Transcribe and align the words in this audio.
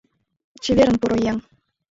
Чеверын, 0.63 0.97
поро 1.01 1.15
еҥ!.. 1.31 1.37